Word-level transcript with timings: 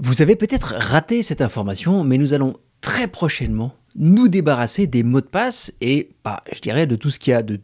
Vous 0.00 0.22
avez 0.22 0.36
peut-être 0.36 0.74
raté 0.76 1.24
cette 1.24 1.40
information, 1.42 2.04
mais 2.04 2.18
nous 2.18 2.32
allons 2.32 2.56
très 2.80 3.08
prochainement 3.08 3.74
nous 3.96 4.28
débarrasser 4.28 4.86
des 4.86 5.02
mots 5.02 5.20
de 5.20 5.26
passe 5.26 5.72
et, 5.80 6.10
bah, 6.24 6.44
je 6.52 6.60
dirais, 6.60 6.86
de 6.86 6.94
tout 6.94 7.10
ce 7.10 7.18
qu'il 7.18 7.32
y 7.32 7.34
a 7.34 7.42
de 7.42 7.58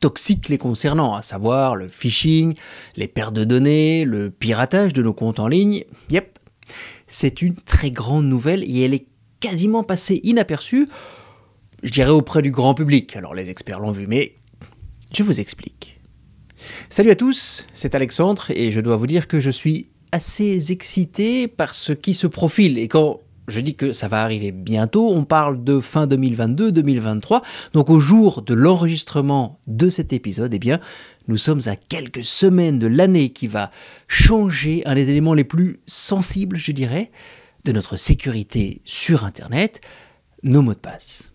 toxique 0.00 0.48
les 0.48 0.58
concernant, 0.58 1.14
à 1.14 1.22
savoir 1.22 1.76
le 1.76 1.86
phishing, 1.86 2.54
les 2.96 3.06
pertes 3.06 3.34
de 3.34 3.44
données, 3.44 4.04
le 4.04 4.30
piratage 4.30 4.92
de 4.92 5.02
nos 5.02 5.12
comptes 5.12 5.38
en 5.38 5.46
ligne. 5.46 5.84
Yep, 6.10 6.40
c'est 7.06 7.42
une 7.42 7.54
très 7.54 7.92
grande 7.92 8.26
nouvelle 8.26 8.64
et 8.64 8.80
elle 8.80 8.94
est 8.94 9.06
quasiment 9.38 9.84
passée 9.84 10.20
inaperçue, 10.24 10.88
je 11.84 11.90
dirais 11.90 12.10
auprès 12.10 12.42
du 12.42 12.50
grand 12.50 12.74
public. 12.74 13.14
Alors 13.14 13.34
les 13.34 13.50
experts 13.50 13.78
l'ont 13.78 13.92
vu, 13.92 14.08
mais 14.08 14.34
je 15.12 15.22
vous 15.22 15.40
explique. 15.40 16.00
Salut 16.90 17.12
à 17.12 17.16
tous, 17.16 17.66
c'est 17.72 17.94
Alexandre 17.94 18.50
et 18.50 18.72
je 18.72 18.80
dois 18.80 18.96
vous 18.96 19.06
dire 19.06 19.28
que 19.28 19.38
je 19.38 19.50
suis 19.50 19.90
assez 20.12 20.72
excité 20.72 21.48
par 21.48 21.74
ce 21.74 21.92
qui 21.92 22.14
se 22.14 22.26
profile. 22.26 22.78
Et 22.78 22.88
quand 22.88 23.20
je 23.48 23.60
dis 23.60 23.74
que 23.74 23.92
ça 23.92 24.08
va 24.08 24.22
arriver 24.22 24.52
bientôt, 24.52 25.10
on 25.10 25.24
parle 25.24 25.64
de 25.64 25.80
fin 25.80 26.06
2022-2023. 26.06 27.42
Donc 27.72 27.90
au 27.90 27.98
jour 27.98 28.42
de 28.42 28.54
l'enregistrement 28.54 29.58
de 29.66 29.88
cet 29.88 30.12
épisode, 30.12 30.52
eh 30.54 30.58
bien, 30.58 30.80
nous 31.26 31.36
sommes 31.36 31.60
à 31.66 31.76
quelques 31.76 32.24
semaines 32.24 32.78
de 32.78 32.86
l'année 32.86 33.30
qui 33.30 33.46
va 33.46 33.70
changer 34.06 34.82
un 34.86 34.94
des 34.94 35.10
éléments 35.10 35.34
les 35.34 35.44
plus 35.44 35.80
sensibles, 35.86 36.58
je 36.58 36.72
dirais, 36.72 37.10
de 37.64 37.72
notre 37.72 37.96
sécurité 37.96 38.80
sur 38.84 39.24
Internet, 39.24 39.80
nos 40.42 40.62
mots 40.62 40.74
de 40.74 40.78
passe. 40.78 41.30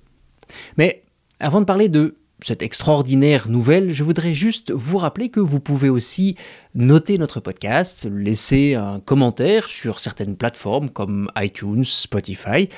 Mais 0.78 1.04
avant 1.40 1.62
de 1.62 1.66
parler 1.66 1.90
de 1.90 2.16
cette 2.44 2.62
extraordinaire 2.62 3.50
nouvelle, 3.50 3.94
je 3.94 4.04
voudrais 4.04 4.34
juste 4.34 4.72
vous 4.72 4.98
rappeler 4.98 5.30
que 5.30 5.40
vous 5.40 5.60
pouvez 5.60 5.90
aussi 5.90 6.36
noter 6.76 7.18
notre 7.18 7.40
podcast, 7.40 8.06
laisser 8.12 8.76
un 8.76 9.00
commentaire 9.00 9.68
sur 9.68 10.00
certaines 10.00 10.36
plateformes 10.36 10.90
comme 10.90 11.30
iTunes, 11.38 11.86
Spotify. 11.86 12.70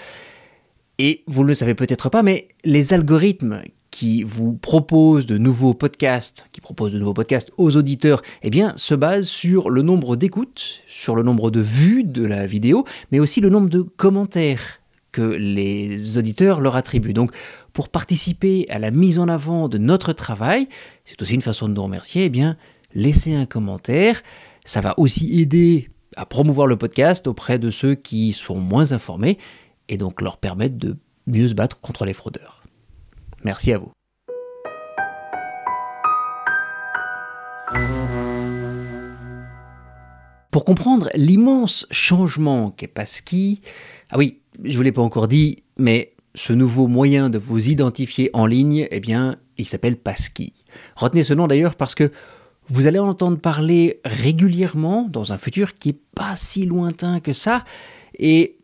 Et 0.97 1.23
vous 1.27 1.43
ne 1.43 1.47
le 1.47 1.53
savez 1.55 1.75
peut-être 1.75 2.09
pas, 2.09 2.23
mais 2.23 2.47
les 2.63 2.93
algorithmes 2.93 3.61
qui 3.91 4.23
vous 4.23 4.53
proposent 4.53 5.25
de 5.25 5.37
nouveaux 5.37 5.73
podcasts, 5.73 6.45
qui 6.51 6.61
proposent 6.61 6.91
de 6.91 6.99
nouveaux 6.99 7.13
podcasts 7.13 7.51
aux 7.57 7.75
auditeurs, 7.77 8.21
eh 8.43 8.49
bien, 8.49 8.73
se 8.75 8.93
basent 8.93 9.27
sur 9.27 9.69
le 9.69 9.81
nombre 9.81 10.15
d'écoutes, 10.15 10.81
sur 10.87 11.15
le 11.15 11.23
nombre 11.23 11.49
de 11.49 11.61
vues 11.61 12.03
de 12.03 12.25
la 12.25 12.45
vidéo, 12.45 12.85
mais 13.11 13.19
aussi 13.19 13.41
le 13.41 13.49
nombre 13.49 13.69
de 13.69 13.81
commentaires 13.81 14.81
que 15.15 15.21
les 15.21 16.17
auditeurs 16.17 16.59
leur 16.59 16.75
attribuent. 16.75 17.13
Donc, 17.13 17.31
pour 17.71 17.87
participer 17.87 18.65
à 18.69 18.79
la 18.79 18.91
mise 18.91 19.17
en 19.17 19.29
avant 19.29 19.69
de 19.69 19.77
notre 19.77 20.11
travail, 20.11 20.67
c'est 21.05 21.21
aussi 21.21 21.35
une 21.35 21.41
façon 21.41 21.69
de 21.69 21.73
nous 21.73 21.83
remercier, 21.83 22.25
eh 22.25 22.29
bien, 22.29 22.57
laissez 22.93 23.33
un 23.33 23.45
commentaire. 23.45 24.21
Ça 24.65 24.81
va 24.81 24.93
aussi 24.99 25.39
aider 25.39 25.89
à 26.17 26.25
promouvoir 26.25 26.67
le 26.67 26.75
podcast 26.75 27.27
auprès 27.27 27.59
de 27.59 27.71
ceux 27.71 27.95
qui 27.95 28.33
sont 28.33 28.57
moins 28.57 28.91
informés 28.91 29.37
et 29.87 29.97
donc 29.97 30.21
leur 30.21 30.35
permettre 30.35 30.75
de 30.77 30.97
mieux 31.27 31.47
se 31.47 31.53
battre 31.53 31.79
contre 31.79 32.03
les 32.03 32.13
fraudeurs. 32.13 32.61
Merci 33.45 33.71
à 33.71 33.77
vous. 33.77 33.91
Pour 40.55 40.63
comprendre 40.63 41.09
l'immense 41.15 41.85
changement 41.91 42.71
qu'est 42.71 42.87
Passkey, 42.87 43.57
ah 44.09 44.17
oui, 44.17 44.39
je 44.63 44.69
ne 44.69 44.75
vous 44.77 44.83
l'ai 44.83 44.93
pas 44.93 45.01
encore 45.01 45.27
dit, 45.27 45.57
mais 45.77 46.13
ce 46.33 46.53
nouveau 46.53 46.87
moyen 46.87 47.29
de 47.29 47.37
vous 47.37 47.67
identifier 47.67 48.29
en 48.31 48.45
ligne, 48.45 48.87
eh 48.89 49.01
bien, 49.01 49.35
il 49.57 49.67
s'appelle 49.67 49.97
Passkey. 49.97 50.53
Retenez 50.95 51.25
ce 51.25 51.33
nom 51.33 51.47
d'ailleurs 51.47 51.75
parce 51.75 51.93
que 51.93 52.09
vous 52.69 52.87
allez 52.87 52.99
en 52.99 53.09
entendre 53.09 53.37
parler 53.37 53.99
régulièrement 54.05 55.09
dans 55.11 55.33
un 55.33 55.37
futur 55.37 55.77
qui 55.77 55.89
n'est 55.89 55.99
pas 56.15 56.37
si 56.37 56.65
lointain 56.65 57.19
que 57.19 57.33
ça. 57.33 57.65
Et 58.17 58.55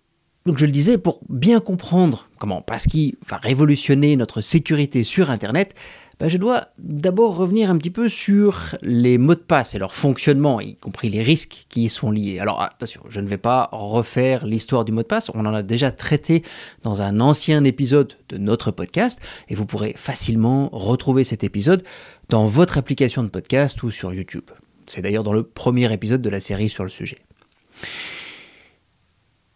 donc 0.46 0.60
je 0.60 0.66
le 0.66 0.72
disais, 0.72 0.98
pour 0.98 1.20
bien 1.28 1.60
comprendre 1.60 2.30
comment 2.40 2.62
Passkey 2.62 3.16
va 3.28 3.36
révolutionner 3.36 4.16
notre 4.16 4.40
sécurité 4.40 5.04
sur 5.04 5.30
Internet, 5.30 5.76
bah, 6.22 6.28
je 6.28 6.38
dois 6.38 6.68
d'abord 6.78 7.36
revenir 7.36 7.72
un 7.72 7.78
petit 7.80 7.90
peu 7.90 8.08
sur 8.08 8.76
les 8.84 9.18
mots 9.18 9.34
de 9.34 9.40
passe 9.40 9.74
et 9.74 9.80
leur 9.80 9.96
fonctionnement, 9.96 10.62
y 10.62 10.76
compris 10.76 11.10
les 11.10 11.24
risques 11.24 11.66
qui 11.68 11.86
y 11.86 11.90
sont 11.90 12.12
liés. 12.12 12.38
Alors 12.38 12.62
attention, 12.62 13.02
je 13.10 13.20
ne 13.20 13.28
vais 13.28 13.40
pas 13.40 13.70
refaire 13.72 14.46
l'histoire 14.46 14.86
du 14.86 14.92
mot 14.92 15.02
de 15.02 15.08
passe, 15.08 15.32
on 15.34 15.48
en 15.48 15.54
a 15.56 15.64
déjà 15.64 15.90
traité 15.90 16.44
dans 16.84 17.02
un 17.02 17.20
ancien 17.22 17.64
épisode 17.64 18.14
de 18.30 18.38
notre 18.38 18.70
podcast, 18.70 19.20
et 19.50 19.56
vous 19.56 19.66
pourrez 19.66 19.96
facilement 19.98 20.70
retrouver 20.72 21.24
cet 21.24 21.44
épisode 21.44 21.84
dans 22.30 22.46
votre 22.46 22.78
application 22.78 23.24
de 23.24 23.30
podcast 23.30 23.82
ou 23.82 23.90
sur 23.90 24.14
YouTube. 24.14 24.52
C'est 24.86 25.02
d'ailleurs 25.02 25.24
dans 25.24 25.34
le 25.34 25.42
premier 25.42 25.92
épisode 25.92 26.22
de 26.22 26.30
la 26.30 26.40
série 26.40 26.70
sur 26.70 26.84
le 26.84 26.92
sujet. 26.92 27.18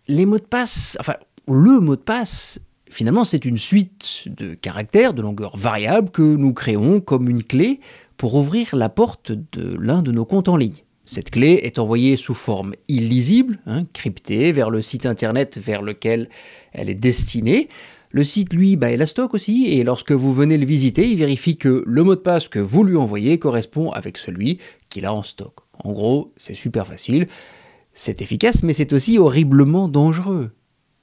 Les 0.07 0.25
mots 0.25 0.39
de 0.39 0.45
passe, 0.45 0.97
enfin 0.99 1.17
le 1.47 1.79
mot 1.79 1.95
de 1.95 2.01
passe 2.01 2.59
Finalement, 2.89 3.23
c'est 3.23 3.45
une 3.45 3.57
suite 3.57 4.23
de 4.27 4.53
caractères 4.53 5.13
de 5.13 5.21
longueur 5.21 5.57
variable 5.57 6.11
que 6.11 6.21
nous 6.21 6.53
créons 6.53 6.99
comme 7.01 7.29
une 7.29 7.43
clé 7.43 7.79
pour 8.17 8.35
ouvrir 8.35 8.75
la 8.75 8.89
porte 8.89 9.31
de 9.31 9.75
l'un 9.79 10.01
de 10.01 10.11
nos 10.11 10.25
comptes 10.25 10.49
en 10.49 10.57
ligne. 10.57 10.83
Cette 11.05 11.29
clé 11.29 11.59
est 11.63 11.77
envoyée 11.77 12.17
sous 12.17 12.33
forme 12.33 12.73
illisible, 12.87 13.59
hein, 13.67 13.85
cryptée, 13.93 14.51
vers 14.51 14.71
le 14.71 14.81
site 14.81 15.05
internet 15.05 15.57
vers 15.57 15.83
lequel 15.83 16.29
elle 16.73 16.89
est 16.89 16.95
destinée. 16.95 17.69
Le 18.09 18.23
site, 18.23 18.53
lui, 18.53 18.75
bah, 18.75 18.91
il 18.91 19.01
a 19.01 19.05
stock 19.05 19.33
aussi, 19.33 19.67
et 19.67 19.83
lorsque 19.83 20.13
vous 20.13 20.33
venez 20.33 20.57
le 20.57 20.65
visiter, 20.65 21.07
il 21.07 21.17
vérifie 21.17 21.57
que 21.57 21.83
le 21.85 22.03
mot 22.03 22.15
de 22.15 22.21
passe 22.21 22.47
que 22.47 22.59
vous 22.59 22.83
lui 22.83 22.95
envoyez 22.95 23.37
correspond 23.37 23.91
avec 23.91 24.17
celui 24.17 24.59
qu'il 24.89 25.05
a 25.05 25.13
en 25.13 25.21
stock. 25.21 25.53
En 25.83 25.91
gros, 25.91 26.33
c'est 26.37 26.55
super 26.55 26.87
facile, 26.87 27.27
c'est 27.93 28.21
efficace, 28.21 28.63
mais 28.63 28.73
c'est 28.73 28.93
aussi 28.93 29.19
horriblement 29.19 29.87
dangereux. 29.87 30.51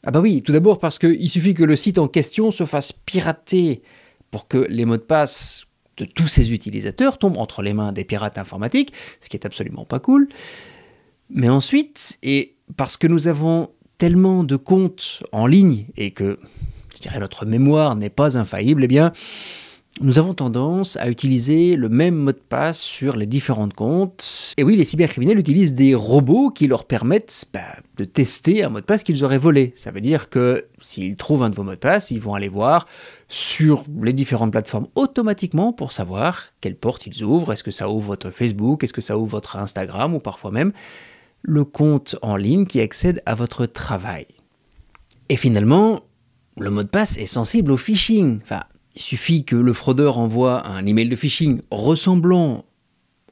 Ah 0.04 0.10
bah 0.10 0.20
oui, 0.20 0.42
tout 0.42 0.50
d'abord 0.50 0.80
parce 0.80 0.98
qu'il 0.98 1.30
suffit 1.30 1.54
que 1.54 1.62
le 1.62 1.76
site 1.76 1.98
en 1.98 2.08
question 2.08 2.50
se 2.50 2.64
fasse 2.64 2.92
pirater 2.92 3.82
pour 4.32 4.48
que 4.48 4.58
les 4.58 4.84
mots 4.84 4.96
de 4.96 5.02
passe 5.02 5.66
de 5.96 6.04
tous 6.04 6.26
ces 6.26 6.52
utilisateurs 6.52 7.18
tombent 7.18 7.36
entre 7.36 7.62
les 7.62 7.72
mains 7.72 7.92
des 7.92 8.04
pirates 8.04 8.38
informatiques, 8.38 8.92
ce 9.20 9.28
qui 9.28 9.36
est 9.36 9.46
absolument 9.46 9.84
pas 9.84 10.00
cool. 10.00 10.28
Mais 11.30 11.48
ensuite, 11.48 12.18
et 12.22 12.56
parce 12.76 12.96
que 12.96 13.06
nous 13.06 13.28
avons 13.28 13.70
tellement 13.98 14.42
de 14.42 14.56
comptes 14.56 15.22
en 15.30 15.46
ligne 15.46 15.86
et 15.96 16.10
que, 16.10 16.38
je 16.96 17.02
dirais, 17.02 17.20
notre 17.20 17.46
mémoire 17.46 17.94
n'est 17.94 18.10
pas 18.10 18.36
infaillible, 18.36 18.82
eh 18.82 18.88
bien, 18.88 19.12
nous 20.00 20.18
avons 20.18 20.32
tendance 20.32 20.96
à 20.96 21.10
utiliser 21.10 21.76
le 21.76 21.88
même 21.88 22.16
mot 22.16 22.32
de 22.32 22.38
passe 22.38 22.80
sur 22.80 23.14
les 23.14 23.26
différents 23.26 23.68
comptes. 23.68 24.54
Et 24.56 24.64
oui, 24.64 24.74
les 24.76 24.84
cybercriminels 24.84 25.38
utilisent 25.38 25.74
des 25.74 25.94
robots 25.94 26.50
qui 26.50 26.66
leur 26.66 26.86
permettent 26.86 27.44
bah, 27.52 27.60
de 27.98 28.04
tester 28.04 28.64
un 28.64 28.70
mot 28.70 28.80
de 28.80 28.84
passe 28.84 29.02
qu'ils 29.02 29.22
auraient 29.22 29.38
volé. 29.38 29.74
Ça 29.76 29.90
veut 29.90 30.00
dire 30.00 30.30
que 30.30 30.66
s'ils 30.80 31.16
trouvent 31.16 31.42
un 31.42 31.50
de 31.50 31.54
vos 31.54 31.62
mots 31.62 31.72
de 31.72 31.76
passe, 31.76 32.10
ils 32.10 32.20
vont 32.20 32.34
aller 32.34 32.48
voir 32.48 32.86
sur 33.28 33.84
les 34.02 34.14
différentes 34.14 34.50
plateformes 34.50 34.88
automatiquement 34.94 35.72
pour 35.72 35.92
savoir 35.92 36.46
quelle 36.62 36.76
porte 36.76 37.06
ils 37.06 37.22
ouvrent. 37.22 37.52
Est-ce 37.52 37.64
que 37.64 37.70
ça 37.70 37.90
ouvre 37.90 38.06
votre 38.06 38.30
Facebook? 38.30 38.82
Est-ce 38.82 38.94
que 38.94 39.02
ça 39.02 39.18
ouvre 39.18 39.30
votre 39.30 39.56
Instagram? 39.56 40.14
Ou 40.14 40.20
parfois 40.20 40.50
même 40.50 40.72
le 41.42 41.64
compte 41.64 42.16
en 42.22 42.36
ligne 42.36 42.66
qui 42.66 42.80
accède 42.80 43.22
à 43.26 43.34
votre 43.34 43.66
travail. 43.66 44.26
Et 45.28 45.36
finalement, 45.36 46.00
le 46.58 46.70
mot 46.70 46.82
de 46.82 46.88
passe 46.88 47.18
est 47.18 47.26
sensible 47.26 47.72
au 47.72 47.76
phishing. 47.76 48.40
Il 48.94 49.00
suffit 49.00 49.44
que 49.44 49.56
le 49.56 49.72
fraudeur 49.72 50.18
envoie 50.18 50.66
un 50.66 50.84
email 50.86 51.08
de 51.08 51.16
phishing 51.16 51.60
ressemblant 51.70 52.64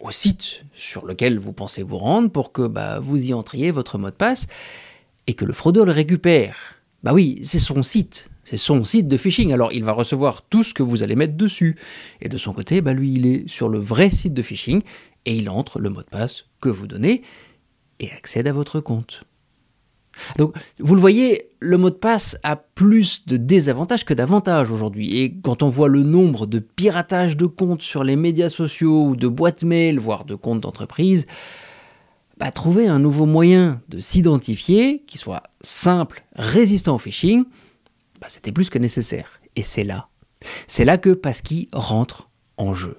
au 0.00 0.10
site 0.10 0.62
sur 0.74 1.04
lequel 1.06 1.38
vous 1.38 1.52
pensez 1.52 1.82
vous 1.82 1.98
rendre 1.98 2.30
pour 2.30 2.52
que 2.52 2.66
bah, 2.66 2.98
vous 3.00 3.28
y 3.28 3.34
entriez 3.34 3.70
votre 3.70 3.98
mot 3.98 4.08
de 4.08 4.14
passe 4.14 4.46
et 5.26 5.34
que 5.34 5.44
le 5.44 5.52
fraudeur 5.52 5.84
le 5.84 5.92
récupère. 5.92 6.56
Bah 7.02 7.12
oui, 7.12 7.40
c'est 7.42 7.58
son 7.58 7.82
site, 7.82 8.30
c'est 8.44 8.56
son 8.56 8.84
site 8.84 9.08
de 9.08 9.16
phishing, 9.16 9.52
alors 9.52 9.72
il 9.72 9.84
va 9.84 9.92
recevoir 9.92 10.42
tout 10.42 10.64
ce 10.64 10.74
que 10.74 10.82
vous 10.82 11.02
allez 11.02 11.16
mettre 11.16 11.34
dessus. 11.34 11.76
Et 12.20 12.28
de 12.28 12.36
son 12.36 12.52
côté, 12.52 12.80
bah 12.80 12.92
lui, 12.92 13.12
il 13.12 13.26
est 13.26 13.48
sur 13.48 13.68
le 13.68 13.78
vrai 13.78 14.10
site 14.10 14.34
de 14.34 14.42
phishing 14.42 14.82
et 15.26 15.34
il 15.34 15.48
entre 15.48 15.78
le 15.78 15.90
mot 15.90 16.02
de 16.02 16.08
passe 16.08 16.44
que 16.60 16.68
vous 16.68 16.86
donnez 16.86 17.22
et 18.00 18.10
accède 18.12 18.48
à 18.48 18.52
votre 18.52 18.80
compte. 18.80 19.24
Donc, 20.36 20.54
vous 20.78 20.94
le 20.94 21.00
voyez, 21.00 21.50
le 21.60 21.76
mot 21.78 21.90
de 21.90 21.94
passe 21.94 22.36
a 22.42 22.56
plus 22.56 23.26
de 23.26 23.36
désavantages 23.36 24.04
que 24.04 24.14
d'avantages 24.14 24.70
aujourd'hui. 24.70 25.18
Et 25.18 25.34
quand 25.42 25.62
on 25.62 25.68
voit 25.68 25.88
le 25.88 26.02
nombre 26.02 26.46
de 26.46 26.58
piratages 26.58 27.36
de 27.36 27.46
comptes 27.46 27.82
sur 27.82 28.04
les 28.04 28.16
médias 28.16 28.48
sociaux 28.48 29.06
ou 29.06 29.16
de 29.16 29.28
boîtes 29.28 29.64
mail, 29.64 29.98
voire 29.98 30.24
de 30.24 30.34
comptes 30.34 30.60
d'entreprise, 30.60 31.26
bah, 32.38 32.50
trouver 32.50 32.88
un 32.88 32.98
nouveau 32.98 33.26
moyen 33.26 33.82
de 33.88 34.00
s'identifier 34.00 35.04
qui 35.06 35.18
soit 35.18 35.42
simple, 35.60 36.24
résistant 36.34 36.94
au 36.94 36.98
phishing, 36.98 37.44
bah, 38.20 38.28
c'était 38.30 38.52
plus 38.52 38.70
que 38.70 38.78
nécessaire. 38.78 39.40
Et 39.56 39.62
c'est 39.62 39.84
là. 39.84 40.08
C'est 40.66 40.86
là 40.86 40.96
que 40.96 41.10
Passkey 41.10 41.68
rentre 41.72 42.30
en 42.56 42.72
jeu. 42.72 42.96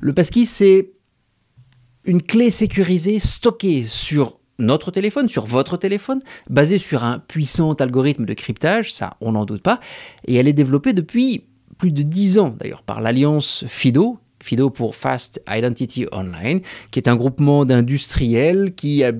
Le 0.00 0.12
passkey, 0.12 0.44
c'est 0.44 0.90
une 2.04 2.22
clé 2.22 2.50
sécurisée 2.50 3.18
stockée 3.18 3.84
sur 3.84 4.38
notre 4.58 4.90
téléphone, 4.90 5.28
sur 5.28 5.44
votre 5.44 5.76
téléphone, 5.76 6.22
basée 6.48 6.78
sur 6.78 7.04
un 7.04 7.18
puissant 7.18 7.74
algorithme 7.74 8.24
de 8.24 8.34
cryptage, 8.34 8.92
ça 8.92 9.16
on 9.20 9.32
n'en 9.32 9.44
doute 9.44 9.62
pas, 9.62 9.80
et 10.26 10.36
elle 10.36 10.48
est 10.48 10.52
développée 10.54 10.92
depuis 10.92 11.44
plus 11.78 11.92
de 11.92 12.02
10 12.02 12.38
ans 12.38 12.56
d'ailleurs 12.58 12.82
par 12.82 13.00
l'alliance 13.00 13.64
FIDO, 13.68 14.18
FIDO 14.42 14.70
pour 14.70 14.94
Fast 14.94 15.42
Identity 15.48 16.06
Online, 16.12 16.60
qui 16.90 16.98
est 16.98 17.08
un 17.08 17.16
groupement 17.16 17.64
d'industriels 17.64 18.74
qui 18.74 19.04
a 19.04 19.12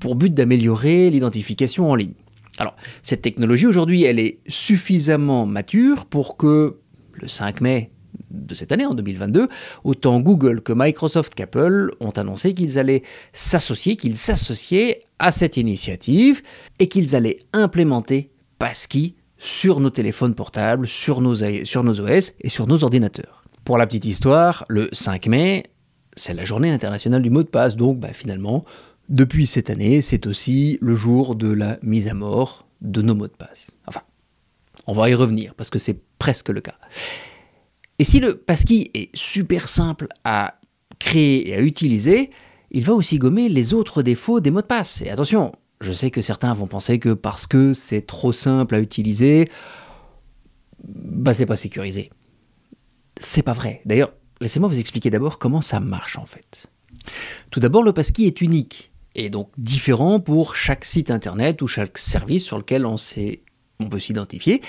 pour 0.00 0.14
but 0.14 0.32
d'améliorer 0.32 1.10
l'identification 1.10 1.90
en 1.90 1.94
ligne. 1.94 2.14
Alors, 2.58 2.74
cette 3.02 3.22
technologie 3.22 3.66
aujourd'hui, 3.66 4.02
elle 4.02 4.18
est 4.18 4.40
suffisamment 4.48 5.46
mature 5.46 6.06
pour 6.06 6.36
que 6.36 6.78
le 7.12 7.28
5 7.28 7.60
mai 7.60 7.90
de 8.30 8.54
cette 8.54 8.72
année, 8.72 8.86
en 8.86 8.94
2022, 8.94 9.48
autant 9.84 10.20
Google 10.20 10.62
que 10.62 10.72
Microsoft 10.74 11.34
qu'Apple 11.34 11.92
ont 12.00 12.10
annoncé 12.10 12.54
qu'ils 12.54 12.78
allaient 12.78 13.02
s'associer, 13.32 13.96
qu'ils 13.96 14.16
s'associaient 14.16 15.02
à 15.18 15.32
cette 15.32 15.56
initiative 15.56 16.42
et 16.78 16.88
qu'ils 16.88 17.14
allaient 17.16 17.40
implémenter 17.52 18.30
Passkey 18.58 19.14
sur 19.38 19.80
nos 19.80 19.90
téléphones 19.90 20.34
portables, 20.34 20.86
sur 20.86 21.20
nos, 21.20 21.36
sur 21.64 21.82
nos 21.82 22.00
OS 22.00 22.32
et 22.40 22.48
sur 22.48 22.66
nos 22.66 22.84
ordinateurs. 22.84 23.44
Pour 23.64 23.78
la 23.78 23.86
petite 23.86 24.04
histoire, 24.04 24.64
le 24.68 24.88
5 24.92 25.26
mai, 25.26 25.64
c'est 26.16 26.34
la 26.34 26.44
journée 26.44 26.70
internationale 26.70 27.22
du 27.22 27.30
mot 27.30 27.42
de 27.42 27.48
passe, 27.48 27.76
donc 27.76 27.98
bah, 27.98 28.12
finalement, 28.12 28.64
depuis 29.08 29.46
cette 29.46 29.70
année, 29.70 30.02
c'est 30.02 30.26
aussi 30.26 30.78
le 30.80 30.94
jour 30.94 31.34
de 31.34 31.50
la 31.50 31.78
mise 31.82 32.08
à 32.08 32.14
mort 32.14 32.66
de 32.80 33.02
nos 33.02 33.14
mots 33.14 33.26
de 33.26 33.32
passe. 33.32 33.72
Enfin, 33.86 34.02
on 34.86 34.92
va 34.92 35.10
y 35.10 35.14
revenir 35.14 35.54
parce 35.54 35.70
que 35.70 35.78
c'est 35.78 35.98
presque 36.18 36.48
le 36.48 36.60
cas. 36.60 36.76
Et 38.00 38.04
si 38.04 38.18
le 38.18 38.34
passkey 38.34 38.90
est 38.94 39.14
super 39.14 39.68
simple 39.68 40.08
à 40.24 40.54
créer 40.98 41.50
et 41.50 41.54
à 41.54 41.60
utiliser, 41.60 42.30
il 42.70 42.82
va 42.82 42.94
aussi 42.94 43.18
gommer 43.18 43.50
les 43.50 43.74
autres 43.74 44.02
défauts 44.02 44.40
des 44.40 44.50
mots 44.50 44.62
de 44.62 44.66
passe. 44.66 45.02
Et 45.02 45.10
attention, 45.10 45.52
je 45.82 45.92
sais 45.92 46.10
que 46.10 46.22
certains 46.22 46.54
vont 46.54 46.66
penser 46.66 46.98
que 46.98 47.12
parce 47.12 47.46
que 47.46 47.74
c'est 47.74 48.00
trop 48.06 48.32
simple 48.32 48.74
à 48.74 48.80
utiliser, 48.80 49.50
bah 50.82 51.34
c'est 51.34 51.44
pas 51.44 51.56
sécurisé. 51.56 52.08
C'est 53.20 53.42
pas 53.42 53.52
vrai. 53.52 53.82
D'ailleurs, 53.84 54.14
laissez-moi 54.40 54.70
vous 54.70 54.78
expliquer 54.78 55.10
d'abord 55.10 55.38
comment 55.38 55.60
ça 55.60 55.78
marche 55.78 56.16
en 56.16 56.24
fait. 56.24 56.68
Tout 57.50 57.60
d'abord, 57.60 57.82
le 57.82 57.92
passkey 57.92 58.22
est 58.22 58.40
unique 58.40 58.92
et 59.14 59.28
donc 59.28 59.50
différent 59.58 60.20
pour 60.20 60.56
chaque 60.56 60.86
site 60.86 61.10
internet 61.10 61.60
ou 61.60 61.66
chaque 61.66 61.98
service 61.98 62.46
sur 62.46 62.56
lequel 62.56 62.86
on 62.86 62.96
peut 63.90 64.00
s'identifier. 64.00 64.62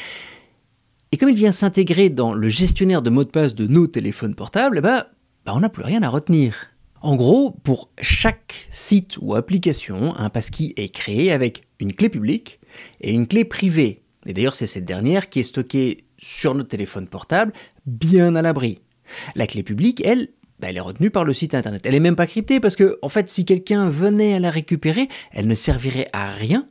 Et 1.14 1.18
comme 1.18 1.30
il 1.30 1.36
vient 1.36 1.52
s'intégrer 1.52 2.10
dans 2.10 2.34
le 2.34 2.48
gestionnaire 2.48 3.02
de 3.02 3.10
mots 3.10 3.26
de 3.26 3.30
passe 3.30 3.54
de 3.54 3.68
nos 3.68 3.86
téléphones 3.86 4.34
portables, 4.34 4.78
eh 4.78 4.82
ben, 4.82 5.06
bah 5.46 5.52
on 5.54 5.60
n'a 5.60 5.68
plus 5.68 5.84
rien 5.84 6.02
à 6.04 6.08
retenir. 6.08 6.68
En 7.02 7.18
gros, 7.18 7.52
pour 7.52 7.90
chaque 8.00 8.68
site 8.72 9.18
ou 9.20 9.36
application, 9.36 10.16
un 10.16 10.30
passkey 10.30 10.74
est 10.78 10.88
créé 10.88 11.34
avec 11.34 11.64
une 11.82 11.94
clé 11.94 12.08
publique 12.08 12.62
et 13.02 13.12
une 13.12 13.28
clé 13.28 13.44
privée. 13.44 14.04
Et 14.26 14.34
d'ailleurs, 14.34 14.56
c'est 14.56 14.68
cette 14.68 14.86
dernière 14.86 15.28
qui 15.28 15.42
est 15.42 15.44
stockée 15.44 16.06
sur 16.18 16.56
notre 16.56 16.70
téléphone 16.70 17.08
portable, 17.08 17.52
bien 17.86 18.36
à 18.36 18.42
l'abri. 18.42 18.80
La 19.36 19.48
clé 19.48 19.64
publique, 19.64 20.02
elle, 20.06 20.30
bah, 20.60 20.68
elle 20.70 20.78
est 20.78 20.82
retenue 20.82 21.10
par 21.10 21.26
le 21.26 21.34
site 21.34 21.56
internet. 21.56 21.82
Elle 21.84 21.94
n'est 21.94 22.00
même 22.00 22.16
pas 22.16 22.28
cryptée 22.28 22.62
parce 22.62 22.78
que, 22.78 23.00
en 23.02 23.10
fait, 23.10 23.30
si 23.30 23.44
quelqu'un 23.44 23.90
venait 23.90 24.36
à 24.36 24.40
la 24.40 24.50
récupérer, 24.50 25.10
elle 25.32 25.48
ne 25.48 25.56
servirait 25.56 26.08
à 26.14 26.32
rien 26.32 26.70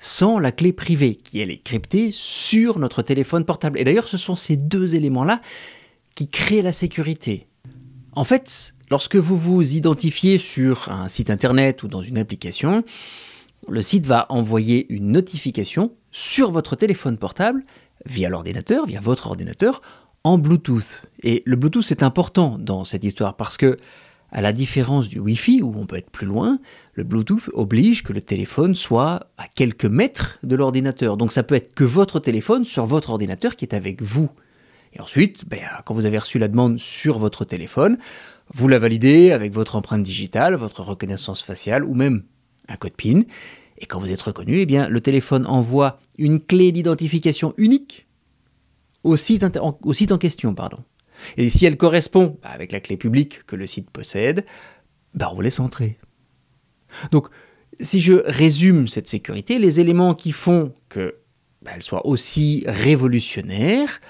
sans 0.00 0.40
la 0.40 0.50
clé 0.50 0.72
privée, 0.72 1.14
qui 1.14 1.40
est 1.40 1.62
cryptée 1.62 2.10
sur 2.12 2.80
notre 2.80 3.02
téléphone 3.02 3.44
portable. 3.44 3.78
Et 3.78 3.84
d'ailleurs, 3.84 4.08
ce 4.08 4.16
sont 4.16 4.34
ces 4.34 4.56
deux 4.56 4.96
éléments-là 4.96 5.40
qui 6.16 6.28
créent 6.28 6.62
la 6.62 6.72
sécurité. 6.72 7.46
En 8.12 8.24
fait, 8.24 8.74
Lorsque 8.90 9.14
vous 9.14 9.38
vous 9.38 9.76
identifiez 9.76 10.38
sur 10.38 10.90
un 10.90 11.08
site 11.08 11.30
internet 11.30 11.84
ou 11.84 11.88
dans 11.88 12.02
une 12.02 12.18
application, 12.18 12.82
le 13.68 13.82
site 13.82 14.04
va 14.04 14.26
envoyer 14.30 14.92
une 14.92 15.12
notification 15.12 15.92
sur 16.10 16.50
votre 16.50 16.74
téléphone 16.74 17.16
portable 17.16 17.64
via 18.04 18.28
l'ordinateur, 18.28 18.86
via 18.86 19.00
votre 19.00 19.28
ordinateur, 19.28 19.80
en 20.24 20.38
Bluetooth. 20.38 21.02
Et 21.22 21.44
le 21.46 21.54
Bluetooth 21.54 21.88
est 21.92 22.02
important 22.02 22.56
dans 22.58 22.82
cette 22.82 23.04
histoire 23.04 23.36
parce 23.36 23.56
que, 23.56 23.78
à 24.32 24.40
la 24.40 24.52
différence 24.52 25.08
du 25.08 25.18
Wi-Fi 25.18 25.62
où 25.62 25.74
on 25.76 25.86
peut 25.86 25.96
être 25.96 26.10
plus 26.10 26.26
loin, 26.26 26.58
le 26.94 27.04
Bluetooth 27.04 27.50
oblige 27.52 28.02
que 28.02 28.12
le 28.12 28.20
téléphone 28.20 28.74
soit 28.74 29.26
à 29.36 29.48
quelques 29.48 29.86
mètres 29.86 30.38
de 30.42 30.54
l'ordinateur. 30.56 31.16
Donc 31.16 31.32
ça 31.32 31.42
peut 31.42 31.54
être 31.54 31.74
que 31.74 31.84
votre 31.84 32.20
téléphone 32.20 32.64
sur 32.64 32.86
votre 32.86 33.10
ordinateur 33.10 33.56
qui 33.56 33.64
est 33.64 33.74
avec 33.74 34.02
vous. 34.02 34.30
Et 34.92 35.00
ensuite, 35.00 35.48
ben, 35.48 35.60
quand 35.84 35.94
vous 35.94 36.06
avez 36.06 36.18
reçu 36.18 36.38
la 36.38 36.48
demande 36.48 36.78
sur 36.78 37.18
votre 37.18 37.44
téléphone, 37.44 37.98
vous 38.52 38.68
la 38.68 38.78
validez 38.78 39.32
avec 39.32 39.52
votre 39.52 39.76
empreinte 39.76 40.02
digitale, 40.02 40.54
votre 40.54 40.82
reconnaissance 40.82 41.42
faciale 41.42 41.84
ou 41.84 41.94
même 41.94 42.24
un 42.68 42.76
code 42.76 42.94
PIN. 42.94 43.22
Et 43.78 43.86
quand 43.86 43.98
vous 43.98 44.12
êtes 44.12 44.22
reconnu, 44.22 44.58
eh 44.58 44.66
bien, 44.66 44.88
le 44.88 45.00
téléphone 45.00 45.46
envoie 45.46 46.00
une 46.18 46.40
clé 46.40 46.72
d'identification 46.72 47.54
unique 47.56 48.06
au 49.02 49.16
site, 49.16 49.44
en, 49.56 50.18
question. 50.18 50.54
Pardon. 50.54 50.78
Et 51.36 51.50
si 51.50 51.66
elle 51.66 51.76
correspond 51.76 52.38
bah, 52.42 52.50
avec 52.50 52.72
la 52.72 52.80
clé 52.80 52.96
publique 52.96 53.44
que 53.46 53.56
le 53.56 53.66
site 53.66 53.90
possède, 53.90 54.44
bah, 55.14 55.32
on 55.34 55.40
laisse 55.40 55.60
entrer. 55.60 55.98
Donc, 57.12 57.28
si 57.80 58.00
je 58.00 58.14
résume 58.26 58.88
cette 58.88 59.08
sécurité, 59.08 59.58
les 59.58 59.80
éléments 59.80 60.14
qui 60.14 60.32
font 60.32 60.74
qu'elle 60.88 61.12
bah, 61.62 61.72
soit 61.80 62.06
aussi 62.06 62.64
révolutionnaire, 62.66 64.00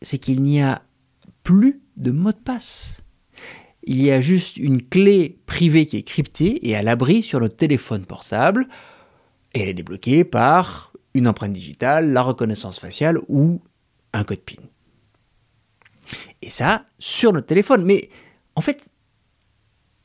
c'est 0.00 0.18
qu'il 0.18 0.42
n'y 0.42 0.62
a 0.62 0.82
plus 1.44 1.80
de 1.96 2.10
mot 2.10 2.32
de 2.32 2.36
passe 2.36 3.02
il 3.84 4.00
y 4.00 4.10
a 4.10 4.20
juste 4.20 4.56
une 4.56 4.82
clé 4.82 5.38
privée 5.46 5.86
qui 5.86 5.96
est 5.96 6.02
cryptée 6.02 6.68
et 6.68 6.76
à 6.76 6.82
l'abri 6.82 7.22
sur 7.22 7.40
notre 7.40 7.56
téléphone 7.56 8.04
portable. 8.04 8.68
Et 9.54 9.62
elle 9.62 9.68
est 9.68 9.74
débloquée 9.74 10.24
par 10.24 10.92
une 11.14 11.28
empreinte 11.28 11.52
digitale, 11.52 12.12
la 12.12 12.22
reconnaissance 12.22 12.78
faciale 12.78 13.18
ou 13.28 13.60
un 14.12 14.24
code 14.24 14.40
PIN. 14.40 14.62
Et 16.42 16.50
ça, 16.50 16.84
sur 16.98 17.32
notre 17.32 17.46
téléphone. 17.46 17.84
Mais 17.84 18.10
en 18.56 18.60
fait, 18.60 18.84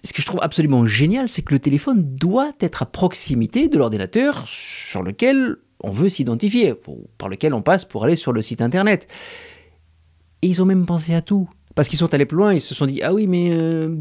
ce 0.03 0.13
que 0.13 0.21
je 0.21 0.27
trouve 0.27 0.41
absolument 0.41 0.85
génial, 0.85 1.29
c'est 1.29 1.41
que 1.41 1.53
le 1.53 1.59
téléphone 1.59 2.15
doit 2.15 2.53
être 2.59 2.83
à 2.83 2.85
proximité 2.85 3.67
de 3.67 3.77
l'ordinateur 3.77 4.43
sur 4.47 5.03
lequel 5.03 5.57
on 5.83 5.91
veut 5.91 6.09
s'identifier, 6.09 6.73
par 7.17 7.29
lequel 7.29 7.53
on 7.53 7.61
passe 7.61 7.85
pour 7.85 8.03
aller 8.03 8.15
sur 8.15 8.33
le 8.33 8.41
site 8.41 8.61
internet. 8.61 9.07
Et 10.41 10.47
ils 10.47 10.61
ont 10.61 10.65
même 10.65 10.85
pensé 10.85 11.13
à 11.13 11.21
tout. 11.21 11.49
Parce 11.77 11.89
qu'ils 11.89 11.99
sont 11.99 12.11
allés 12.15 12.25
plus 12.25 12.37
loin, 12.37 12.55
ils 12.55 12.59
se 12.59 12.73
sont 12.73 12.87
dit 12.87 13.03
ah 13.03 13.13
oui 13.13 13.27
mais 13.27 13.51
euh, 13.51 13.95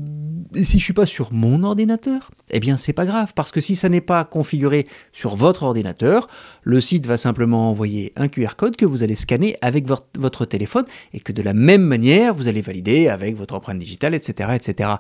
si 0.55 0.79
je 0.79 0.83
suis 0.83 0.95
pas 0.95 1.05
sur 1.05 1.31
mon 1.31 1.63
ordinateur, 1.63 2.31
eh 2.49 2.59
bien 2.59 2.79
c'est 2.79 2.95
pas 2.95 3.05
grave 3.05 3.35
parce 3.35 3.53
que 3.53 3.61
si 3.61 3.77
ça 3.77 3.91
n'est 3.91 4.01
pas 4.01 4.25
configuré 4.25 4.87
sur 5.13 5.37
votre 5.37 5.65
ordinateur, 5.65 6.27
le 6.63 6.81
site 6.81 7.05
va 7.05 7.19
simplement 7.19 7.69
envoyer 7.69 8.15
un 8.17 8.29
QR 8.29 8.57
code 8.57 8.77
que 8.77 8.87
vous 8.87 9.03
allez 9.03 9.15
scanner 9.15 9.59
avec 9.61 9.87
votre 10.19 10.47
téléphone 10.47 10.87
et 11.13 11.21
que 11.21 11.33
de 11.33 11.43
la 11.43 11.53
même 11.53 11.83
manière 11.83 12.33
vous 12.35 12.49
allez 12.49 12.63
valider 12.63 13.09
avec 13.09 13.37
votre 13.37 13.55
empreinte 13.55 13.79
digitale, 13.79 14.15
etc., 14.15 14.53
etc. 14.55 14.95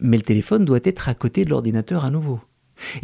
Mais 0.00 0.16
le 0.16 0.24
téléphone 0.24 0.64
doit 0.64 0.80
être 0.82 1.08
à 1.08 1.14
côté 1.14 1.44
de 1.44 1.50
l'ordinateur 1.50 2.04
à 2.04 2.10
nouveau. 2.10 2.40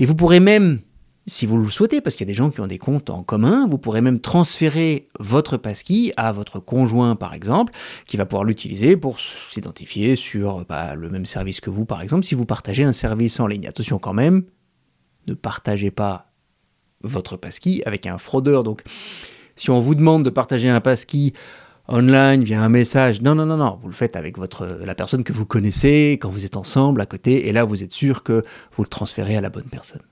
Et 0.00 0.06
vous 0.06 0.16
pourrez 0.16 0.40
même 0.40 0.80
si 1.26 1.46
vous 1.46 1.56
le 1.56 1.70
souhaitez, 1.70 2.00
parce 2.00 2.16
qu'il 2.16 2.26
y 2.26 2.30
a 2.30 2.32
des 2.32 2.36
gens 2.36 2.50
qui 2.50 2.60
ont 2.60 2.66
des 2.66 2.78
comptes 2.78 3.08
en 3.08 3.22
commun, 3.22 3.68
vous 3.68 3.78
pourrez 3.78 4.00
même 4.00 4.18
transférer 4.18 5.08
votre 5.20 5.56
passkey 5.56 6.12
à 6.16 6.32
votre 6.32 6.58
conjoint, 6.58 7.14
par 7.14 7.32
exemple, 7.32 7.72
qui 8.06 8.16
va 8.16 8.26
pouvoir 8.26 8.44
l'utiliser 8.44 8.96
pour 8.96 9.18
s'identifier 9.50 10.16
sur 10.16 10.64
bah, 10.64 10.94
le 10.96 11.08
même 11.10 11.26
service 11.26 11.60
que 11.60 11.70
vous, 11.70 11.84
par 11.84 12.02
exemple, 12.02 12.24
si 12.24 12.34
vous 12.34 12.44
partagez 12.44 12.82
un 12.82 12.92
service 12.92 13.38
en 13.38 13.46
ligne. 13.46 13.68
Attention 13.68 13.98
quand 13.98 14.14
même, 14.14 14.42
ne 15.28 15.34
partagez 15.34 15.92
pas 15.92 16.32
votre 17.02 17.36
passkey 17.36 17.82
avec 17.86 18.06
un 18.06 18.18
fraudeur. 18.18 18.64
Donc, 18.64 18.82
si 19.54 19.70
on 19.70 19.80
vous 19.80 19.94
demande 19.94 20.24
de 20.24 20.30
partager 20.30 20.68
un 20.68 20.80
passkey 20.80 21.32
online 21.86 22.42
via 22.42 22.60
un 22.62 22.68
message, 22.68 23.22
non, 23.22 23.36
non, 23.36 23.46
non, 23.46 23.58
non, 23.58 23.76
vous 23.80 23.88
le 23.88 23.94
faites 23.94 24.16
avec 24.16 24.38
votre, 24.38 24.66
la 24.66 24.94
personne 24.96 25.22
que 25.22 25.32
vous 25.32 25.46
connaissez, 25.46 26.18
quand 26.20 26.30
vous 26.30 26.44
êtes 26.44 26.56
ensemble 26.56 27.00
à 27.00 27.06
côté, 27.06 27.48
et 27.48 27.52
là, 27.52 27.62
vous 27.62 27.84
êtes 27.84 27.92
sûr 27.92 28.24
que 28.24 28.44
vous 28.76 28.82
le 28.82 28.88
transférez 28.88 29.36
à 29.36 29.40
la 29.40 29.50
bonne 29.50 29.68
personne. 29.70 30.02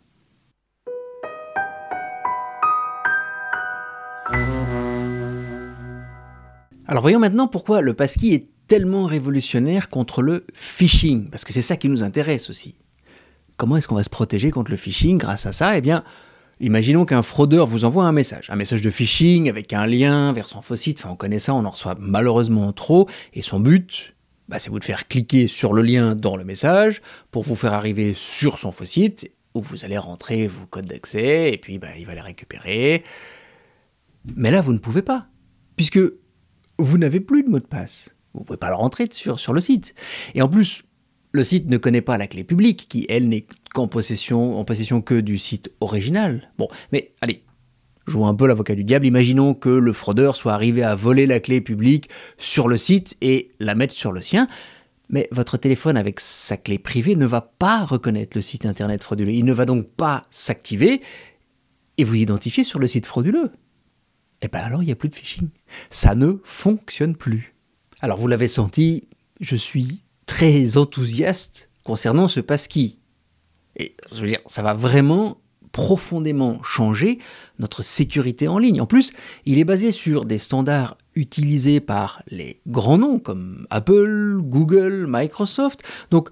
Alors 6.90 7.02
voyons 7.02 7.20
maintenant 7.20 7.46
pourquoi 7.46 7.82
le 7.82 7.94
passkey 7.94 8.34
est 8.34 8.48
tellement 8.66 9.04
révolutionnaire 9.04 9.90
contre 9.90 10.22
le 10.22 10.44
phishing, 10.54 11.30
parce 11.30 11.44
que 11.44 11.52
c'est 11.52 11.62
ça 11.62 11.76
qui 11.76 11.88
nous 11.88 12.02
intéresse 12.02 12.50
aussi. 12.50 12.74
Comment 13.56 13.76
est-ce 13.76 13.86
qu'on 13.86 13.94
va 13.94 14.02
se 14.02 14.10
protéger 14.10 14.50
contre 14.50 14.72
le 14.72 14.76
phishing 14.76 15.16
grâce 15.16 15.46
à 15.46 15.52
ça? 15.52 15.78
Eh 15.78 15.82
bien, 15.82 16.02
imaginons 16.58 17.04
qu'un 17.04 17.22
fraudeur 17.22 17.68
vous 17.68 17.84
envoie 17.84 18.06
un 18.06 18.12
message, 18.12 18.50
un 18.50 18.56
message 18.56 18.82
de 18.82 18.90
phishing 18.90 19.48
avec 19.48 19.72
un 19.72 19.86
lien 19.86 20.32
vers 20.32 20.48
son 20.48 20.62
faux 20.62 20.74
site, 20.74 20.98
enfin 20.98 21.10
on 21.10 21.14
connaît 21.14 21.38
ça, 21.38 21.54
on 21.54 21.64
en 21.64 21.70
reçoit 21.70 21.94
malheureusement 21.96 22.72
trop, 22.72 23.08
et 23.34 23.42
son 23.42 23.60
but, 23.60 24.16
bah, 24.48 24.58
c'est 24.58 24.70
vous 24.70 24.80
de 24.80 24.84
faire 24.84 25.06
cliquer 25.06 25.46
sur 25.46 25.72
le 25.74 25.82
lien 25.82 26.16
dans 26.16 26.36
le 26.36 26.42
message 26.42 27.02
pour 27.30 27.44
vous 27.44 27.54
faire 27.54 27.72
arriver 27.72 28.14
sur 28.14 28.58
son 28.58 28.72
faux 28.72 28.84
site, 28.84 29.30
où 29.54 29.60
vous 29.60 29.84
allez 29.84 29.96
rentrer 29.96 30.48
vos 30.48 30.66
codes 30.66 30.86
d'accès, 30.86 31.52
et 31.52 31.56
puis 31.56 31.78
bah, 31.78 31.96
il 31.96 32.06
va 32.06 32.16
les 32.16 32.20
récupérer. 32.20 33.04
Mais 34.34 34.50
là, 34.50 34.60
vous 34.60 34.72
ne 34.72 34.78
pouvez 34.78 35.02
pas, 35.02 35.28
puisque 35.76 36.00
vous 36.80 36.98
n'avez 36.98 37.20
plus 37.20 37.42
de 37.42 37.48
mot 37.48 37.58
de 37.58 37.64
passe. 37.64 38.10
Vous 38.34 38.40
ne 38.40 38.44
pouvez 38.44 38.56
pas 38.56 38.68
le 38.68 38.76
rentrer 38.76 39.08
sur, 39.12 39.52
le 39.52 39.60
site. 39.60 39.94
Et 40.34 40.42
en 40.42 40.48
plus, 40.48 40.84
le 41.32 41.44
site 41.44 41.68
ne 41.68 41.76
connaît 41.76 42.00
pas 42.00 42.18
la 42.18 42.26
clé 42.26 42.44
publique, 42.44 42.86
qui, 42.88 43.06
elle, 43.08 43.28
n'est 43.28 43.46
qu'en 43.74 43.88
possession, 43.88 44.58
en 44.58 44.64
possession 44.64 45.02
que 45.02 45.20
du 45.20 45.38
site 45.38 45.70
original. 45.80 46.50
Bon, 46.58 46.68
mais 46.92 47.12
allez, 47.20 47.42
Jouons 48.06 48.26
un 48.26 48.34
peu 48.34 48.48
l'avocat 48.48 48.74
du 48.74 48.82
diable, 48.82 49.06
imaginons 49.06 49.54
que 49.54 49.68
le 49.68 49.92
fraudeur 49.92 50.34
soit 50.34 50.52
arrivé 50.52 50.82
à 50.82 50.96
voler 50.96 51.26
la 51.26 51.38
clé 51.38 51.60
publique 51.60 52.08
sur 52.38 52.66
le 52.66 52.76
site 52.76 53.16
et 53.20 53.52
la 53.60 53.76
mettre 53.76 53.94
sur 53.94 54.10
le 54.10 54.20
sien. 54.20 54.48
Mais 55.10 55.28
votre 55.30 55.56
téléphone 55.56 55.96
avec 55.96 56.18
sa 56.18 56.56
clé 56.56 56.78
privée 56.78 57.14
ne 57.14 57.26
va 57.26 57.40
pas 57.40 57.84
reconnaître 57.84 58.36
le 58.36 58.42
site 58.42 58.66
internet 58.66 59.04
frauduleux. 59.04 59.32
Il 59.32 59.44
ne 59.44 59.52
va 59.52 59.64
donc 59.64 59.86
pas 59.86 60.24
s'activer 60.30 61.02
et 61.98 62.04
vous 62.04 62.14
identifier 62.14 62.64
sur 62.64 62.80
le 62.80 62.88
site 62.88 63.06
frauduleux. 63.06 63.52
Eh 64.42 64.48
bien 64.48 64.60
alors 64.60 64.82
il 64.82 64.86
n'y 64.86 64.92
a 64.92 64.96
plus 64.96 65.08
de 65.08 65.14
phishing. 65.14 65.48
Ça 65.90 66.14
ne 66.14 66.40
fonctionne 66.44 67.16
plus. 67.16 67.54
Alors 68.00 68.18
vous 68.18 68.26
l'avez 68.26 68.48
senti, 68.48 69.08
je 69.40 69.56
suis 69.56 70.00
très 70.26 70.76
enthousiaste 70.76 71.68
concernant 71.84 72.28
ce 72.28 72.40
passkey. 72.40 72.96
Et 73.76 73.96
je 74.12 74.20
veux 74.20 74.28
dire, 74.28 74.40
ça 74.46 74.62
va 74.62 74.74
vraiment 74.74 75.38
profondément 75.72 76.62
changer 76.62 77.18
notre 77.58 77.82
sécurité 77.82 78.48
en 78.48 78.58
ligne. 78.58 78.80
En 78.80 78.86
plus, 78.86 79.12
il 79.46 79.58
est 79.58 79.64
basé 79.64 79.92
sur 79.92 80.24
des 80.24 80.38
standards 80.38 80.96
utilisés 81.14 81.80
par 81.80 82.22
les 82.28 82.60
grands 82.66 82.98
noms 82.98 83.18
comme 83.18 83.66
Apple, 83.70 84.38
Google, 84.40 85.06
Microsoft. 85.08 85.82
Donc, 86.10 86.30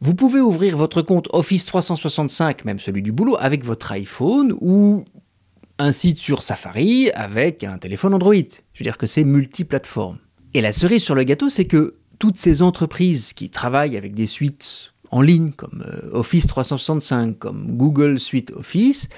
vous 0.00 0.14
pouvez 0.14 0.40
ouvrir 0.40 0.76
votre 0.76 1.02
compte 1.02 1.28
Office 1.32 1.64
365, 1.64 2.64
même 2.64 2.78
celui 2.78 3.02
du 3.02 3.10
boulot, 3.10 3.36
avec 3.40 3.64
votre 3.64 3.90
iPhone 3.90 4.54
ou 4.60 5.04
un 5.78 5.92
site 5.92 6.18
sur 6.18 6.42
Safari 6.42 7.10
avec 7.10 7.64
un 7.64 7.78
téléphone 7.78 8.14
Android. 8.14 8.34
Je 8.34 8.78
veux 8.78 8.84
dire 8.84 8.98
que 8.98 9.06
c'est 9.06 9.24
multiplateforme. 9.24 10.18
Et 10.54 10.60
la 10.60 10.72
cerise 10.72 11.02
sur 11.02 11.14
le 11.14 11.24
gâteau, 11.24 11.50
c'est 11.50 11.66
que 11.66 11.96
toutes 12.18 12.38
ces 12.38 12.62
entreprises 12.62 13.32
qui 13.32 13.48
travaillent 13.48 13.96
avec 13.96 14.14
des 14.14 14.26
suites 14.26 14.92
en 15.10 15.20
ligne 15.20 15.52
comme 15.52 15.84
euh, 15.86 16.10
Office 16.12 16.46
365, 16.46 17.38
comme 17.38 17.76
Google 17.76 18.18
Suite 18.18 18.52
Office, 18.52 19.08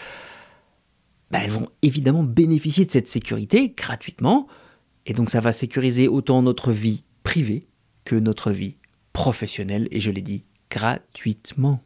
bah, 1.31 1.41
elles 1.43 1.51
vont 1.51 1.69
évidemment 1.83 2.23
bénéficier 2.23 2.85
de 2.85 2.91
cette 2.91 3.09
sécurité 3.09 3.71
gratuitement. 3.77 4.47
Et 5.07 5.15
donc 5.15 5.31
ça 5.31 5.41
va 5.41 5.53
sécuriser 5.53 6.09
autant 6.09 6.43
notre 6.43 6.73
vie 6.73 7.05
privée 7.23 7.67
que 8.05 8.17
notre 8.17 8.51
vie 8.51 8.77
professionnelle. 9.13 9.89
Et 9.91 10.01
je 10.01 10.11
l'ai 10.11 10.23
dit, 10.23 10.45
gratuitement. 10.71 11.83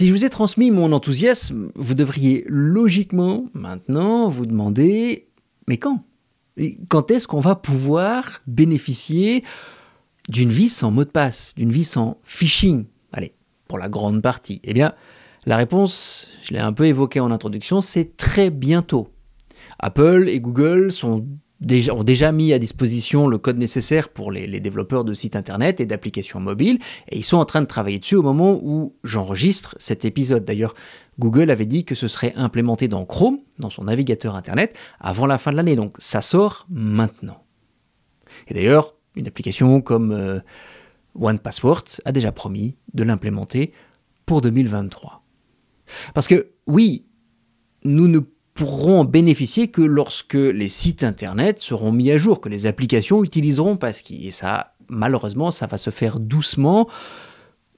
Si 0.00 0.06
je 0.06 0.12
vous 0.12 0.24
ai 0.24 0.30
transmis 0.30 0.70
mon 0.70 0.92
enthousiasme, 0.92 1.72
vous 1.74 1.92
devriez 1.92 2.42
logiquement 2.46 3.44
maintenant 3.52 4.30
vous 4.30 4.46
demander, 4.46 5.28
mais 5.68 5.76
quand? 5.76 6.02
Quand 6.88 7.10
est-ce 7.10 7.28
qu'on 7.28 7.40
va 7.40 7.54
pouvoir 7.54 8.40
bénéficier 8.46 9.44
d'une 10.30 10.48
vie 10.48 10.70
sans 10.70 10.90
mot 10.90 11.04
de 11.04 11.10
passe, 11.10 11.54
d'une 11.54 11.70
vie 11.70 11.84
sans 11.84 12.18
phishing? 12.24 12.86
Allez, 13.12 13.34
pour 13.68 13.76
la 13.76 13.90
grande 13.90 14.22
partie. 14.22 14.62
Eh 14.64 14.72
bien, 14.72 14.94
la 15.44 15.58
réponse, 15.58 16.28
je 16.44 16.54
l'ai 16.54 16.60
un 16.60 16.72
peu 16.72 16.86
évoquée 16.86 17.20
en 17.20 17.30
introduction, 17.30 17.82
c'est 17.82 18.16
très 18.16 18.48
bientôt. 18.48 19.10
Apple 19.80 20.30
et 20.30 20.40
Google 20.40 20.92
sont 20.92 21.26
ont 21.92 22.04
déjà 22.04 22.32
mis 22.32 22.52
à 22.52 22.58
disposition 22.58 23.28
le 23.28 23.38
code 23.38 23.58
nécessaire 23.58 24.08
pour 24.08 24.32
les, 24.32 24.46
les 24.46 24.60
développeurs 24.60 25.04
de 25.04 25.12
sites 25.12 25.36
internet 25.36 25.80
et 25.80 25.86
d'applications 25.86 26.40
mobiles, 26.40 26.78
et 27.08 27.18
ils 27.18 27.24
sont 27.24 27.36
en 27.36 27.44
train 27.44 27.60
de 27.60 27.66
travailler 27.66 27.98
dessus 27.98 28.16
au 28.16 28.22
moment 28.22 28.58
où 28.62 28.94
j'enregistre 29.04 29.76
cet 29.78 30.04
épisode. 30.04 30.44
D'ailleurs, 30.44 30.74
Google 31.18 31.50
avait 31.50 31.66
dit 31.66 31.84
que 31.84 31.94
ce 31.94 32.08
serait 32.08 32.32
implémenté 32.34 32.88
dans 32.88 33.04
Chrome, 33.04 33.38
dans 33.58 33.70
son 33.70 33.84
navigateur 33.84 34.34
Internet, 34.34 34.76
avant 34.98 35.26
la 35.26 35.38
fin 35.38 35.52
de 35.52 35.56
l'année. 35.56 35.76
Donc 35.76 35.94
ça 35.98 36.22
sort 36.22 36.66
maintenant. 36.70 37.44
Et 38.48 38.54
d'ailleurs, 38.54 38.94
une 39.16 39.26
application 39.26 39.82
comme 39.82 40.12
euh, 40.12 40.40
OnePassword 41.14 41.84
a 42.04 42.12
déjà 42.12 42.32
promis 42.32 42.76
de 42.94 43.04
l'implémenter 43.04 43.72
pour 44.24 44.40
2023. 44.40 45.22
Parce 46.14 46.26
que 46.26 46.52
oui, 46.66 47.08
nous 47.84 48.08
ne 48.08 48.20
pourront 48.60 49.00
en 49.00 49.04
bénéficier 49.06 49.68
que 49.68 49.80
lorsque 49.80 50.34
les 50.34 50.68
sites 50.68 51.02
internet 51.02 51.62
seront 51.62 51.92
mis 51.92 52.10
à 52.10 52.18
jour, 52.18 52.42
que 52.42 52.50
les 52.50 52.66
applications 52.66 53.24
utiliseront 53.24 53.78
Passkey. 53.78 54.18
Et 54.24 54.32
ça, 54.32 54.74
malheureusement, 54.90 55.50
ça 55.50 55.66
va 55.66 55.78
se 55.78 55.88
faire 55.88 56.20
doucement. 56.20 56.86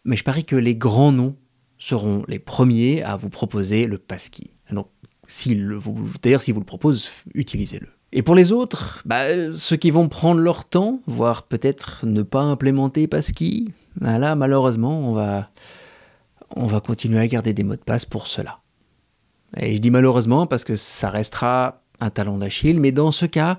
Mais 0.04 0.16
je 0.16 0.24
parie 0.24 0.44
que 0.44 0.56
les 0.56 0.74
grands 0.74 1.12
noms 1.12 1.36
seront 1.78 2.24
les 2.26 2.40
premiers 2.40 3.00
à 3.04 3.14
vous 3.14 3.28
proposer 3.28 3.86
le 3.86 3.96
passkey. 3.96 4.50
Donc, 4.72 4.88
d'ailleurs, 6.20 6.42
s'ils 6.42 6.54
vous 6.54 6.60
le 6.60 6.66
proposent, 6.66 7.10
utilisez-le. 7.32 7.86
Et 8.10 8.22
pour 8.22 8.34
les 8.34 8.50
autres, 8.50 9.02
bah, 9.04 9.52
ceux 9.54 9.76
qui 9.76 9.92
vont 9.92 10.08
prendre 10.08 10.40
leur 10.40 10.64
temps, 10.64 11.00
voire 11.06 11.44
peut-être 11.44 12.04
ne 12.04 12.22
pas 12.22 12.42
implémenter 12.42 13.06
passkey, 13.06 13.66
bah 14.00 14.18
là, 14.18 14.34
malheureusement, 14.34 14.98
on 15.08 15.12
va, 15.12 15.50
on 16.56 16.66
va 16.66 16.80
continuer 16.80 17.20
à 17.20 17.28
garder 17.28 17.52
des 17.54 17.62
mots 17.62 17.76
de 17.76 17.80
passe 17.80 18.04
pour 18.04 18.26
cela. 18.26 18.61
Et 19.56 19.74
je 19.74 19.80
dis 19.80 19.90
malheureusement 19.90 20.46
parce 20.46 20.64
que 20.64 20.76
ça 20.76 21.10
restera 21.10 21.82
un 22.00 22.10
talon 22.10 22.38
d'Achille, 22.38 22.80
mais 22.80 22.92
dans 22.92 23.12
ce 23.12 23.26
cas, 23.26 23.58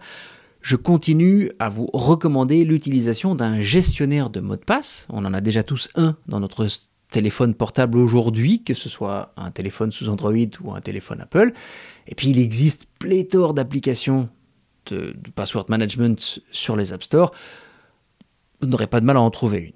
je 0.62 0.76
continue 0.76 1.52
à 1.60 1.70
vous 1.70 1.90
recommander 1.94 2.64
l'utilisation 2.66 3.36
d'un 3.36 3.62
gestionnaire 3.62 4.30
de 4.30 4.40
mots 4.40 4.56
de 4.56 4.64
passe. 4.64 5.06
On 5.10 5.26
en 5.26 5.34
a 5.34 5.42
déjà 5.42 5.64
tous 5.64 5.90
un 5.96 6.16
dans 6.28 6.40
notre 6.40 6.68
téléphone 7.12 7.54
portable 7.54 7.98
aujourd'hui, 7.98 8.64
que 8.64 8.74
ce 8.74 8.90
soit 8.90 9.34
un 9.38 9.52
téléphone 9.52 9.92
sous 9.92 10.10
Android 10.10 10.34
ou 10.62 10.74
un 10.74 10.82
téléphone 10.82 11.22
Apple. 11.22 11.54
Et 12.08 12.16
puis 12.16 12.30
il 12.30 12.40
existe 12.40 12.86
pléthore 12.98 13.54
d'applications 13.54 14.30
de, 14.88 15.16
password 15.36 15.66
management 15.70 16.40
sur 16.52 16.76
les 16.76 16.92
App 16.92 17.04
Store. 17.04 17.32
Vous 18.62 18.68
n'aurez 18.68 18.88
pas 18.88 19.00
de 19.00 19.06
mal 19.06 19.18
à 19.18 19.22
en 19.22 19.32
trouver 19.32 19.60
une. 19.60 19.74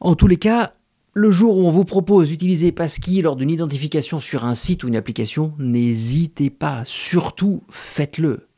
En 0.00 0.14
tous 0.14 0.26
les 0.26 0.38
cas, 0.38 0.74
le 1.14 1.30
jour 1.30 1.58
où 1.58 1.66
on 1.66 1.70
vous 1.70 1.84
propose 1.84 2.28
d'utiliser 2.28 2.72
Passkey 2.72 3.20
lors 3.20 3.36
d'une 3.36 3.50
identification 3.50 4.20
sur 4.20 4.44
un 4.44 4.54
site 4.54 4.82
ou 4.82 4.88
une 4.88 4.96
application, 4.96 5.52
n'hésitez 5.58 6.48
pas, 6.48 6.82
surtout 6.86 7.62
faites-le. 7.68 8.48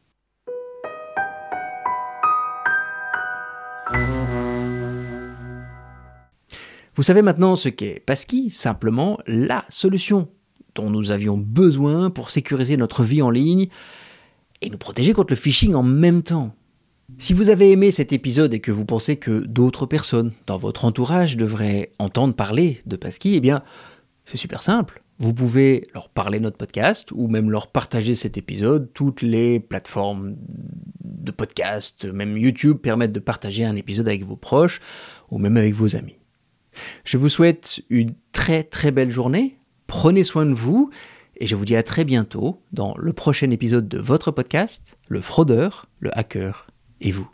Vous 6.97 7.03
savez 7.03 7.23
maintenant 7.23 7.57
ce 7.57 7.69
qu'est 7.69 8.01
Passkey, 8.07 8.51
simplement 8.51 9.19
la 9.27 9.65
solution 9.69 10.29
dont 10.77 10.91
nous 10.91 11.11
avions 11.11 11.37
besoin 11.37 12.11
pour 12.11 12.31
sécuriser 12.31 12.77
notre 12.77 13.03
vie 13.03 13.23
en 13.23 13.31
ligne 13.31 13.67
et 14.63 14.71
nous 14.71 14.79
protéger 14.79 15.13
contre 15.13 15.33
le 15.33 15.37
phishing 15.37 15.75
en 15.75 15.83
même 15.83 16.23
temps. 16.23 16.55
Si 17.19 17.35
vous 17.35 17.51
avez 17.51 17.71
aimé 17.71 17.91
cet 17.91 18.13
épisode 18.13 18.55
et 18.55 18.61
que 18.61 18.73
vous 18.73 18.87
pensez 18.87 19.17
que 19.17 19.41
d'autres 19.41 19.87
personnes 19.87 20.33
dans 20.47 20.57
votre 20.57 20.85
entourage 20.85 21.37
devraient 21.37 21.93
entendre 21.99 22.35
parler 22.35 22.81
de 22.87 22.97
Passkey, 22.97 23.35
eh 23.35 23.41
bien, 23.41 23.63
c'est 24.25 24.39
super 24.39 24.63
simple. 24.63 25.03
Vous 25.19 25.35
pouvez 25.35 25.87
leur 25.95 26.09
parler 26.09 26.41
notre 26.41 26.57
podcast 26.57 27.11
ou 27.13 27.29
même 27.29 27.51
leur 27.51 27.69
partager 27.69 28.15
cet 28.15 28.37
épisode. 28.37 28.91
Toutes 28.95 29.23
les 29.23 29.61
plateformes 29.61 30.35
de 31.05 31.31
podcast, 31.31 32.05
même 32.07 32.37
YouTube, 32.37 32.79
permettent 32.79 33.13
de 33.13 33.21
partager 33.21 33.65
un 33.65 33.77
épisode 33.77 34.09
avec 34.09 34.25
vos 34.25 34.37
proches 34.37 34.81
ou 35.31 35.39
même 35.39 35.57
avec 35.57 35.75
vos 35.75 35.95
amis. 35.95 36.17
Je 37.05 37.19
vous 37.19 37.29
souhaite 37.29 37.83
une 37.91 38.15
très 38.33 38.65
très 38.65 38.91
belle 38.91 39.11
journée, 39.11 39.59
prenez 39.87 40.25
soin 40.25 40.47
de 40.47 40.55
vous, 40.55 40.91
et 41.37 41.47
je 41.47 41.55
vous 41.55 41.65
dis 41.65 41.77
à 41.77 41.83
très 41.83 42.05
bientôt 42.05 42.61
dans 42.73 42.97
le 42.97 43.13
prochain 43.13 43.51
épisode 43.51 43.89
de 43.89 43.99
votre 43.99 44.31
podcast, 44.31 44.97
Le 45.09 45.21
fraudeur, 45.21 45.87
le 46.01 46.17
hacker 46.19 46.67
et 47.01 47.13
vous. 47.13 47.29